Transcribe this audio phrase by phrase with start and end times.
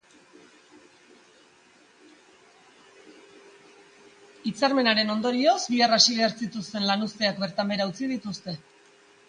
[4.47, 8.61] Hitzarmenaren ondorioz, bihar hasi behar zituzten lanuzteak bertan behera utzi dituzte.